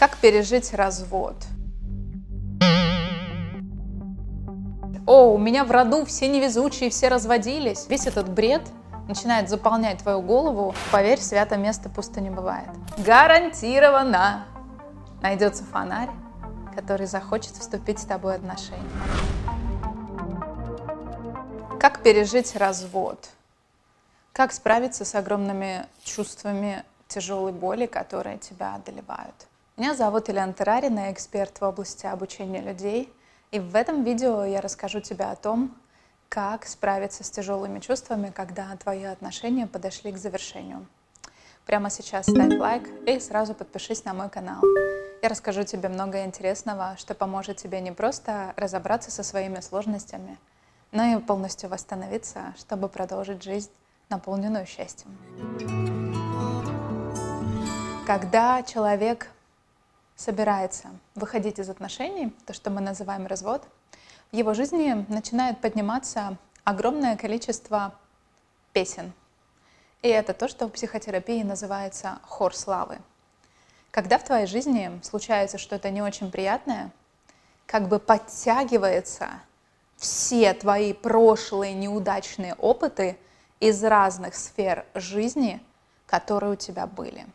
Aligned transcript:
Как 0.00 0.16
пережить 0.16 0.72
развод? 0.72 1.34
О, 5.06 5.34
у 5.34 5.36
меня 5.36 5.64
в 5.66 5.70
роду 5.70 6.06
все 6.06 6.26
невезучие, 6.26 6.88
все 6.88 7.08
разводились. 7.08 7.86
Весь 7.86 8.06
этот 8.06 8.26
бред 8.26 8.62
начинает 9.08 9.50
заполнять 9.50 9.98
твою 9.98 10.22
голову. 10.22 10.74
Поверь, 10.90 11.20
свято 11.20 11.58
место 11.58 11.90
пусто 11.90 12.22
не 12.22 12.30
бывает. 12.30 12.70
Гарантированно 12.96 14.46
найдется 15.20 15.64
фонарь, 15.64 16.08
который 16.74 17.04
захочет 17.04 17.52
вступить 17.56 17.98
с 17.98 18.06
тобой 18.06 18.32
в 18.32 18.36
отношения. 18.36 18.80
Как 21.78 22.02
пережить 22.02 22.56
развод? 22.56 23.28
Как 24.32 24.52
справиться 24.52 25.04
с 25.04 25.14
огромными 25.14 25.84
чувствами 26.04 26.84
тяжелой 27.06 27.52
боли, 27.52 27.84
которые 27.84 28.38
тебя 28.38 28.76
одолевают? 28.76 29.49
Меня 29.80 29.94
зовут 29.94 30.28
Ильяна 30.28 30.52
Тарарина, 30.52 31.06
я 31.06 31.12
эксперт 31.12 31.58
в 31.58 31.64
области 31.64 32.04
обучения 32.04 32.60
людей. 32.60 33.10
И 33.50 33.58
в 33.58 33.74
этом 33.74 34.04
видео 34.04 34.44
я 34.44 34.60
расскажу 34.60 35.00
тебе 35.00 35.24
о 35.24 35.34
том, 35.36 35.74
как 36.28 36.66
справиться 36.66 37.24
с 37.24 37.30
тяжелыми 37.30 37.80
чувствами, 37.80 38.30
когда 38.30 38.76
твои 38.76 39.04
отношения 39.04 39.66
подошли 39.66 40.12
к 40.12 40.18
завершению. 40.18 40.86
Прямо 41.64 41.88
сейчас 41.88 42.26
ставь 42.26 42.58
лайк 42.58 42.90
и 43.06 43.18
сразу 43.20 43.54
подпишись 43.54 44.04
на 44.04 44.12
мой 44.12 44.28
канал. 44.28 44.60
Я 45.22 45.30
расскажу 45.30 45.62
тебе 45.62 45.88
много 45.88 46.26
интересного, 46.26 46.96
что 46.98 47.14
поможет 47.14 47.56
тебе 47.56 47.80
не 47.80 47.90
просто 47.90 48.52
разобраться 48.58 49.10
со 49.10 49.22
своими 49.22 49.60
сложностями, 49.60 50.36
но 50.92 51.04
и 51.04 51.22
полностью 51.22 51.70
восстановиться, 51.70 52.54
чтобы 52.58 52.90
продолжить 52.90 53.42
жизнь, 53.42 53.70
наполненную 54.10 54.66
счастьем. 54.66 55.16
Когда 58.06 58.62
человек 58.62 59.28
собирается 60.20 60.90
выходить 61.14 61.58
из 61.58 61.70
отношений, 61.70 62.30
то, 62.44 62.52
что 62.52 62.70
мы 62.70 62.82
называем 62.82 63.26
развод, 63.26 63.66
в 64.30 64.36
его 64.36 64.52
жизни 64.52 65.06
начинает 65.08 65.60
подниматься 65.60 66.36
огромное 66.62 67.16
количество 67.16 67.94
песен. 68.74 69.12
И 70.02 70.08
это 70.08 70.34
то, 70.34 70.46
что 70.46 70.66
в 70.66 70.72
психотерапии 70.72 71.42
называется 71.42 72.18
хор 72.22 72.54
славы. 72.54 72.98
Когда 73.90 74.18
в 74.18 74.24
твоей 74.24 74.46
жизни 74.46 75.00
случается 75.02 75.56
что-то 75.56 75.90
не 75.90 76.02
очень 76.02 76.30
приятное, 76.30 76.90
как 77.64 77.88
бы 77.88 77.98
подтягивается 77.98 79.30
все 79.96 80.52
твои 80.52 80.92
прошлые 80.92 81.72
неудачные 81.72 82.54
опыты 82.54 83.18
из 83.58 83.82
разных 83.82 84.34
сфер 84.34 84.84
жизни, 84.94 85.60
которые 86.06 86.52
у 86.52 86.56
тебя 86.56 86.86
были. 86.86 87.26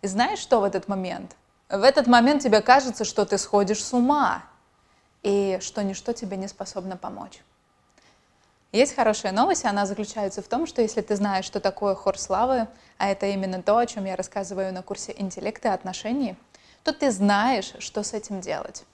И 0.00 0.06
знаешь, 0.06 0.38
что 0.38 0.60
в 0.60 0.64
этот 0.64 0.88
момент? 0.88 1.36
В 1.68 1.82
этот 1.82 2.06
момент 2.06 2.42
тебе 2.42 2.60
кажется, 2.60 3.04
что 3.04 3.24
ты 3.24 3.38
сходишь 3.38 3.82
с 3.82 3.92
ума 3.92 4.42
и 5.22 5.58
что 5.62 5.82
ничто 5.82 6.12
тебе 6.12 6.36
не 6.36 6.48
способно 6.48 6.96
помочь. 6.96 7.40
Есть 8.70 8.96
хорошая 8.96 9.32
новость, 9.32 9.64
она 9.64 9.86
заключается 9.86 10.42
в 10.42 10.48
том, 10.48 10.66
что 10.66 10.82
если 10.82 11.00
ты 11.00 11.16
знаешь, 11.16 11.44
что 11.44 11.60
такое 11.60 11.94
хор 11.94 12.18
славы, 12.18 12.66
а 12.98 13.08
это 13.08 13.26
именно 13.26 13.62
то, 13.62 13.78
о 13.78 13.86
чем 13.86 14.04
я 14.04 14.16
рассказываю 14.16 14.72
на 14.72 14.82
курсе 14.82 15.14
«Интеллект 15.16 15.64
и 15.64 15.68
отношений», 15.68 16.36
то 16.82 16.92
ты 16.92 17.10
знаешь, 17.10 17.72
что 17.78 18.02
с 18.02 18.12
этим 18.12 18.40
делать. 18.40 18.84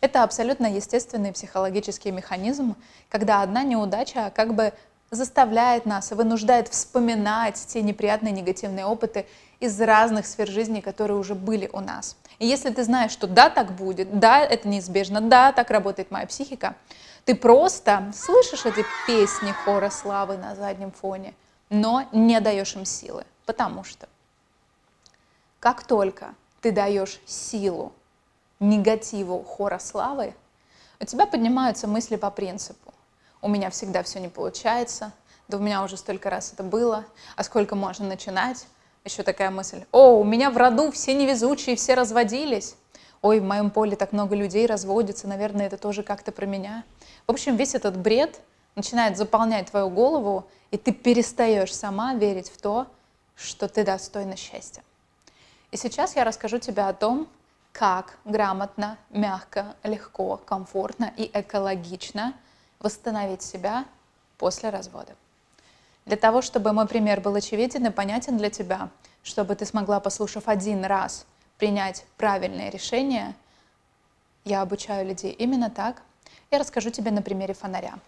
Это 0.00 0.22
абсолютно 0.22 0.66
естественный 0.66 1.32
психологический 1.32 2.10
механизм, 2.10 2.76
когда 3.08 3.42
одна 3.42 3.62
неудача 3.62 4.32
как 4.34 4.54
бы 4.54 4.72
заставляет 5.10 5.86
нас, 5.86 6.10
вынуждает 6.10 6.68
вспоминать 6.68 7.62
те 7.68 7.82
неприятные 7.82 8.32
негативные 8.32 8.86
опыты 8.86 9.26
из 9.60 9.80
разных 9.80 10.26
сфер 10.26 10.48
жизни, 10.48 10.80
которые 10.80 11.18
уже 11.18 11.34
были 11.34 11.68
у 11.72 11.80
нас. 11.80 12.16
И 12.38 12.46
если 12.46 12.70
ты 12.70 12.84
знаешь, 12.84 13.12
что 13.12 13.26
да, 13.26 13.48
так 13.48 13.72
будет, 13.72 14.18
да, 14.18 14.40
это 14.40 14.68
неизбежно, 14.68 15.20
да, 15.20 15.52
так 15.52 15.70
работает 15.70 16.10
моя 16.10 16.26
психика, 16.26 16.76
ты 17.24 17.34
просто 17.34 18.12
слышишь 18.14 18.66
эти 18.66 18.84
песни 19.06 19.52
хора 19.64 19.90
славы 19.90 20.36
на 20.36 20.54
заднем 20.54 20.92
фоне, 20.92 21.34
но 21.70 22.06
не 22.12 22.40
даешь 22.40 22.76
им 22.76 22.84
силы, 22.84 23.24
потому 23.46 23.82
что 23.82 24.08
как 25.58 25.84
только 25.84 26.34
ты 26.60 26.70
даешь 26.70 27.20
силу 27.26 27.92
негативу 28.60 29.42
хора 29.42 29.78
славы, 29.78 30.34
у 31.00 31.04
тебя 31.04 31.26
поднимаются 31.26 31.86
мысли 31.86 32.16
по 32.16 32.30
принципу. 32.30 32.92
У 33.42 33.48
меня 33.48 33.70
всегда 33.70 34.02
все 34.02 34.20
не 34.20 34.28
получается, 34.28 35.12
да 35.48 35.58
у 35.58 35.60
меня 35.60 35.82
уже 35.82 35.96
столько 35.96 36.30
раз 36.30 36.52
это 36.52 36.62
было, 36.62 37.04
а 37.36 37.44
сколько 37.44 37.74
можно 37.74 38.06
начинать, 38.06 38.66
еще 39.06 39.22
такая 39.22 39.50
мысль. 39.50 39.84
О, 39.92 40.18
у 40.18 40.24
меня 40.24 40.50
в 40.50 40.56
роду 40.56 40.90
все 40.90 41.14
невезучие, 41.14 41.76
все 41.76 41.94
разводились. 41.94 42.76
Ой, 43.22 43.40
в 43.40 43.44
моем 43.44 43.70
поле 43.70 43.96
так 43.96 44.12
много 44.12 44.36
людей 44.36 44.66
разводится, 44.66 45.26
наверное, 45.26 45.66
это 45.66 45.78
тоже 45.78 46.02
как-то 46.02 46.32
про 46.32 46.44
меня. 46.44 46.84
В 47.26 47.30
общем, 47.30 47.56
весь 47.56 47.74
этот 47.74 47.96
бред 47.96 48.40
начинает 48.74 49.16
заполнять 49.16 49.70
твою 49.70 49.88
голову, 49.88 50.46
и 50.70 50.76
ты 50.76 50.92
перестаешь 50.92 51.74
сама 51.74 52.14
верить 52.14 52.50
в 52.50 52.60
то, 52.60 52.86
что 53.34 53.68
ты 53.68 53.84
достойна 53.84 54.36
счастья. 54.36 54.82
И 55.70 55.76
сейчас 55.76 56.14
я 56.16 56.24
расскажу 56.24 56.58
тебе 56.58 56.82
о 56.82 56.92
том, 56.92 57.28
как 57.72 58.18
грамотно, 58.24 58.98
мягко, 59.10 59.76
легко, 59.82 60.40
комфортно 60.44 61.12
и 61.16 61.30
экологично 61.32 62.34
восстановить 62.80 63.42
себя 63.42 63.84
после 64.38 64.70
развода. 64.70 65.14
Для 66.06 66.16
того, 66.16 66.40
чтобы 66.40 66.72
мой 66.72 66.86
пример 66.86 67.20
был 67.20 67.34
очевиден 67.34 67.84
и 67.86 67.90
понятен 67.90 68.38
для 68.38 68.48
тебя, 68.48 68.90
чтобы 69.24 69.56
ты 69.56 69.66
смогла, 69.66 69.98
послушав 69.98 70.46
один 70.46 70.84
раз, 70.84 71.26
принять 71.58 72.04
правильное 72.16 72.70
решение, 72.70 73.34
я 74.44 74.62
обучаю 74.62 75.04
людей 75.04 75.32
именно 75.32 75.68
так. 75.68 76.00
Я 76.52 76.60
расскажу 76.60 76.90
тебе 76.90 77.10
на 77.10 77.22
примере 77.22 77.54
фонаря. 77.54 77.98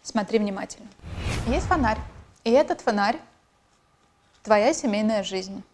Смотри 0.00 0.38
внимательно. 0.38 0.88
Есть 1.48 1.66
фонарь, 1.66 1.98
и 2.44 2.50
этот 2.52 2.82
фонарь– 2.82 3.18
твоя 4.44 4.72
семейная 4.72 5.24
жизнь. 5.24 5.64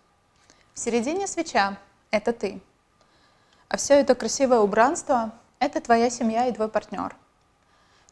В 0.73 0.79
середине 0.79 1.27
свеча– 1.27 1.77
это 2.11 2.33
ты. 2.33 2.63
А 3.69 3.77
все 3.77 4.01
это 4.01 4.15
красивое 4.15 4.61
убранство– 4.61 5.33
это 5.59 5.83
твоя 5.83 6.09
семья 6.09 6.47
и 6.47 6.53
твой 6.53 6.69
партнер. 6.69 7.15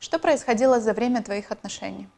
Что 0.00 0.18
происходило 0.18 0.80
за 0.80 0.92
время 0.92 1.22
твоих 1.22 1.50
отношений? 1.50 2.10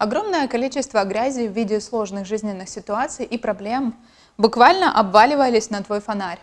Огромное 0.00 0.48
количество 0.48 1.04
грязи 1.04 1.46
в 1.46 1.52
виде 1.52 1.78
сложных 1.78 2.24
жизненных 2.24 2.70
ситуаций 2.70 3.26
и 3.26 3.36
проблем 3.36 3.94
буквально 4.38 4.98
обваливались 4.98 5.68
на 5.68 5.82
твой 5.82 6.00
фонарь. 6.00 6.38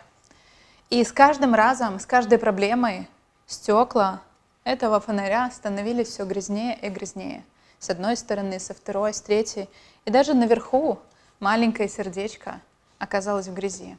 И 0.90 1.02
с 1.02 1.10
каждым 1.10 1.56
разом, 1.56 1.98
с 1.98 2.06
каждой 2.06 2.38
проблемой 2.38 3.08
стекла 3.48 4.22
этого 4.62 5.00
фонаря 5.00 5.50
становились 5.50 6.06
все 6.06 6.24
грязнее 6.24 6.78
и 6.80 6.88
грязнее. 6.88 7.42
С 7.80 7.90
одной 7.90 8.16
стороны, 8.16 8.60
со 8.60 8.74
второй, 8.74 9.12
с 9.12 9.20
третьей. 9.20 9.68
И 10.04 10.10
даже 10.12 10.34
наверху 10.34 11.00
маленькое 11.40 11.88
сердечко 11.88 12.60
оказалось 13.00 13.48
в 13.48 13.54
грязи. 13.54 13.98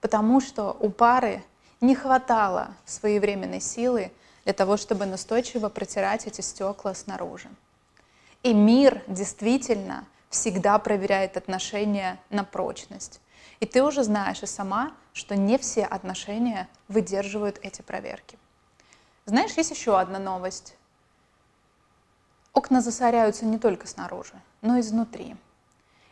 Потому 0.00 0.40
что 0.40 0.74
у 0.80 0.88
пары 0.88 1.44
не 1.82 1.94
хватало 1.94 2.68
своевременной 2.86 3.60
силы 3.60 4.10
для 4.44 4.54
того, 4.54 4.78
чтобы 4.78 5.04
настойчиво 5.04 5.68
протирать 5.68 6.26
эти 6.26 6.40
стекла 6.40 6.94
снаружи. 6.94 7.50
И 8.46 8.54
мир 8.54 9.02
действительно 9.08 10.04
всегда 10.30 10.78
проверяет 10.78 11.36
отношения 11.36 12.20
на 12.30 12.44
прочность. 12.44 13.20
И 13.58 13.66
ты 13.66 13.82
уже 13.82 14.04
знаешь 14.04 14.40
и 14.40 14.46
сама, 14.46 14.92
что 15.12 15.34
не 15.34 15.58
все 15.58 15.84
отношения 15.84 16.68
выдерживают 16.86 17.58
эти 17.62 17.82
проверки. 17.82 18.38
Знаешь, 19.24 19.50
есть 19.56 19.72
еще 19.72 19.98
одна 19.98 20.20
новость. 20.20 20.76
Окна 22.52 22.82
засоряются 22.82 23.44
не 23.46 23.58
только 23.58 23.88
снаружи, 23.88 24.40
но 24.62 24.76
и 24.76 24.80
изнутри. 24.80 25.34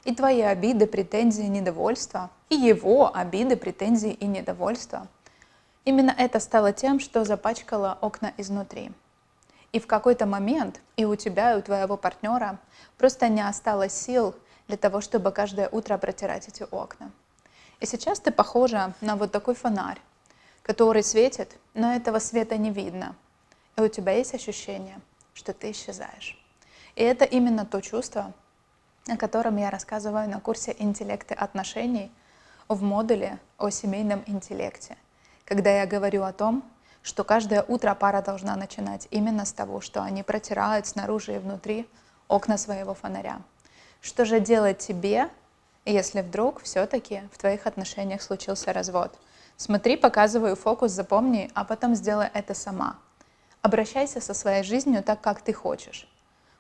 И 0.03 0.13
твои 0.13 0.41
обиды, 0.41 0.89
претензии, 0.89 1.43
недовольства, 1.43 2.33
и 2.49 2.57
его 2.57 3.15
обиды, 3.15 3.57
претензии 3.57 4.11
и 4.11 4.27
недовольства. 4.27 5.07
Именно 5.85 6.13
это 6.19 6.41
стало 6.41 6.73
тем, 6.73 6.99
что 6.99 7.25
запачкало 7.25 7.97
окна 8.01 8.35
изнутри. 8.39 8.91
И 9.75 9.81
в 9.81 9.89
какой-то 9.89 10.25
момент 10.25 10.81
и 10.97 11.05
у 11.05 11.17
тебя, 11.17 11.53
и 11.53 11.59
у 11.59 11.63
твоего 11.63 11.97
партнера 11.97 12.61
просто 12.97 13.29
не 13.29 13.41
осталось 13.41 13.93
сил 13.93 14.33
для 14.69 14.77
того, 14.77 15.01
чтобы 15.01 15.33
каждое 15.33 15.69
утро 15.69 15.99
протирать 15.99 16.47
эти 16.47 16.65
окна. 16.71 17.11
И 17.81 17.87
сейчас 17.87 18.21
ты 18.21 18.31
похожа 18.31 18.95
на 19.01 19.17
вот 19.17 19.33
такой 19.33 19.57
фонарь, 19.57 20.01
который 20.63 21.03
светит, 21.03 21.59
но 21.75 21.93
этого 21.93 22.21
света 22.21 22.57
не 22.57 22.71
видно. 22.71 23.17
И 23.77 23.81
у 23.81 23.89
тебя 23.89 24.13
есть 24.13 24.33
ощущение, 24.33 25.01
что 25.33 25.53
ты 25.53 25.73
исчезаешь. 25.73 26.41
И 26.95 27.03
это 27.03 27.25
именно 27.25 27.67
то 27.67 27.81
чувство, 27.81 28.33
о 29.09 29.17
котором 29.17 29.57
я 29.57 29.71
рассказываю 29.71 30.31
на 30.31 30.39
курсе 30.39 30.77
«Интеллекты 30.79 31.35
отношений» 31.35 32.13
в 32.69 32.81
модуле 32.81 33.41
о 33.59 33.71
семейном 33.71 34.23
интеллекте, 34.27 34.97
когда 35.45 35.71
я 35.81 35.85
говорю 35.85 36.23
о 36.23 36.33
том, 36.33 36.63
что 37.05 37.23
каждое 37.23 37.63
утро 37.63 37.95
пара 37.95 38.23
должна 38.23 38.57
начинать 38.57 39.09
именно 39.11 39.45
с 39.45 39.53
того, 39.53 39.83
что 39.83 40.03
они 40.03 40.23
протирают 40.23 40.87
снаружи 40.87 41.37
и 41.37 41.39
внутри 41.39 41.87
окна 42.29 42.57
своего 42.57 42.95
фонаря. 42.95 43.43
Что 44.01 44.25
же 44.25 44.41
делать 44.41 44.79
тебе, 44.79 45.29
если 45.85 46.23
вдруг 46.23 46.63
все-таки 46.63 47.23
в 47.31 47.37
твоих 47.37 47.67
отношениях 47.67 48.23
случился 48.23 48.73
развод? 48.73 49.15
Смотри, 49.59 49.99
показываю 49.99 50.57
фокус, 50.57 50.93
запомни, 50.93 51.51
а 51.55 51.65
потом 51.65 51.95
сделай 51.95 52.31
это 52.33 52.55
сама. 52.55 52.97
Обращайся 53.61 54.23
со 54.23 54.33
своей 54.33 54.63
жизнью 54.63 55.03
так, 55.03 55.21
как 55.21 55.43
ты 55.43 55.53
хочешь. 55.53 56.09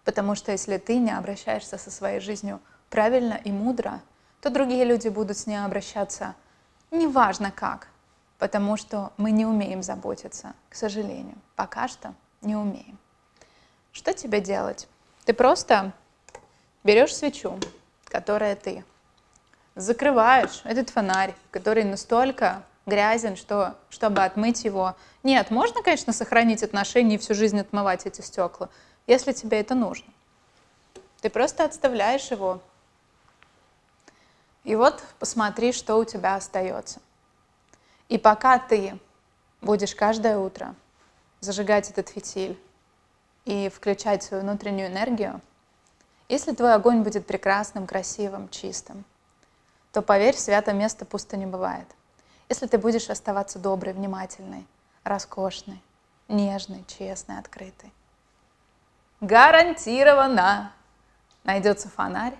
Потому 0.04 0.34
что 0.34 0.52
если 0.52 0.76
ты 0.76 0.98
не 0.98 1.16
обращаешься 1.16 1.78
со 1.78 1.90
своей 1.90 2.20
жизнью 2.20 2.60
правильно 2.90 3.40
и 3.44 3.50
мудро, 3.50 4.02
то 4.42 4.50
другие 4.50 4.84
люди 4.84 5.08
будут 5.08 5.38
с 5.38 5.46
ней 5.46 5.56
обращаться 5.56 6.34
неважно 6.90 7.50
как, 7.50 7.88
потому 8.44 8.76
что 8.76 9.10
мы 9.16 9.30
не 9.30 9.46
умеем 9.46 9.82
заботиться, 9.82 10.52
к 10.68 10.74
сожалению. 10.74 11.38
Пока 11.56 11.88
что 11.88 12.14
не 12.42 12.54
умеем. 12.54 12.98
Что 13.90 14.12
тебе 14.12 14.42
делать? 14.42 14.86
Ты 15.24 15.32
просто 15.32 15.94
берешь 16.84 17.16
свечу, 17.16 17.58
которая 18.04 18.54
ты, 18.54 18.84
закрываешь 19.76 20.60
этот 20.64 20.90
фонарь, 20.90 21.34
который 21.50 21.84
настолько 21.84 22.62
грязен, 22.84 23.36
что, 23.36 23.78
чтобы 23.88 24.22
отмыть 24.22 24.62
его. 24.66 24.94
Нет, 25.22 25.50
можно, 25.50 25.82
конечно, 25.82 26.12
сохранить 26.12 26.62
отношения 26.62 27.14
и 27.14 27.18
всю 27.18 27.32
жизнь 27.32 27.58
отмывать 27.58 28.04
эти 28.04 28.20
стекла, 28.20 28.68
если 29.06 29.32
тебе 29.32 29.58
это 29.58 29.74
нужно. 29.74 30.12
Ты 31.22 31.30
просто 31.30 31.64
отставляешь 31.64 32.30
его. 32.30 32.60
И 34.64 34.76
вот 34.76 35.02
посмотри, 35.18 35.72
что 35.72 35.96
у 35.96 36.04
тебя 36.04 36.34
остается. 36.34 37.00
И 38.14 38.18
пока 38.18 38.60
ты 38.60 38.96
будешь 39.60 39.92
каждое 39.92 40.38
утро 40.38 40.76
зажигать 41.40 41.90
этот 41.90 42.10
фитиль 42.10 42.56
и 43.44 43.68
включать 43.68 44.22
свою 44.22 44.44
внутреннюю 44.44 44.86
энергию, 44.86 45.40
если 46.28 46.54
твой 46.54 46.74
огонь 46.74 47.02
будет 47.02 47.26
прекрасным, 47.26 47.88
красивым, 47.88 48.48
чистым, 48.50 49.04
то 49.90 50.00
поверь, 50.00 50.36
святое 50.36 50.76
место 50.76 51.04
пусто 51.04 51.36
не 51.36 51.46
бывает. 51.46 51.88
Если 52.48 52.68
ты 52.68 52.78
будешь 52.78 53.10
оставаться 53.10 53.58
доброй, 53.58 53.94
внимательной, 53.94 54.64
роскошной, 55.02 55.82
нежной, 56.28 56.84
честной, 56.86 57.40
открытой, 57.40 57.92
гарантированно 59.22 60.72
найдется 61.42 61.88
фонарь, 61.88 62.38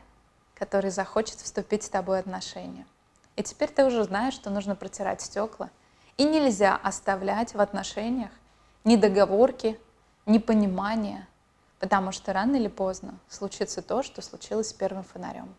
который 0.55 0.93
захочет 0.93 1.41
вступить 1.41 1.83
с 1.83 1.89
тобой 1.89 2.19
в 2.19 2.21
отношения. 2.21 2.87
И 3.37 3.43
теперь 3.43 3.71
ты 3.71 3.85
уже 3.85 4.05
знаешь, 4.05 4.35
что 4.35 4.51
нужно 4.51 4.77
протирать 4.77 5.21
стекла. 5.21 5.71
И 6.17 6.25
нельзя 6.25 6.77
оставлять 6.77 7.55
в 7.55 7.61
отношениях 7.61 8.31
недоговорки, 8.85 9.79
непонимания, 10.27 11.27
потому 11.81 12.13
что 12.13 12.33
рано 12.33 12.57
или 12.57 12.69
поздно 12.69 13.15
случится 13.29 13.83
то, 13.83 14.03
что 14.03 14.23
случилось 14.23 14.69
с 14.69 14.73
первым 14.73 15.03
фонарем. 15.03 15.55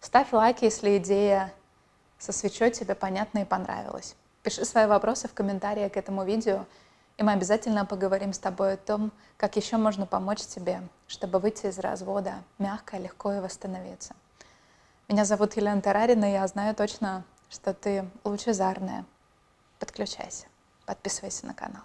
Ставь 0.00 0.32
лайк, 0.32 0.62
если 0.62 0.96
идея 0.98 1.52
со 2.18 2.32
свечой 2.32 2.70
тебе 2.70 2.94
понятна 2.94 3.40
и 3.40 3.44
понравилась. 3.44 4.16
Пиши 4.42 4.64
свои 4.64 4.86
вопросы 4.86 5.28
в 5.28 5.34
комментариях 5.34 5.92
к 5.92 5.96
этому 5.96 6.24
видео, 6.24 6.64
и 7.16 7.22
мы 7.22 7.32
обязательно 7.32 7.84
поговорим 7.84 8.32
с 8.32 8.38
тобой 8.38 8.74
о 8.74 8.76
том, 8.76 9.12
как 9.36 9.56
еще 9.56 9.76
можно 9.76 10.06
помочь 10.06 10.40
тебе, 10.40 10.80
чтобы 11.08 11.40
выйти 11.40 11.66
из 11.66 11.78
развода 11.78 12.34
мягко, 12.58 12.96
легко 12.96 13.32
и 13.32 13.40
восстановиться. 13.40 14.14
Меня 15.10 15.24
зовут 15.24 15.56
Елена 15.56 15.80
Тарарина, 15.80 16.26
и 16.26 16.32
я 16.32 16.46
знаю 16.46 16.74
точно, 16.74 17.24
что 17.48 17.72
ты 17.72 18.06
лучезарная. 18.24 19.06
Подключайся, 19.78 20.44
подписывайся 20.84 21.46
на 21.46 21.54
канал. 21.54 21.82